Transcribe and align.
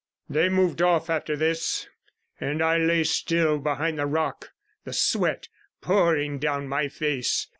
They 0.27 0.49
moved 0.49 0.81
off 0.81 1.11
after 1.11 1.35
this, 1.37 1.87
and 2.39 2.59
I 2.63 2.77
lay 2.79 3.03
still 3.03 3.59
behind 3.59 3.99
the 3.99 4.07
rock, 4.07 4.49
the 4.83 4.93
sweat 4.93 5.47
pouring 5.79 6.39
down 6.39 6.67
my 6.67 6.87
face. 6.87 7.47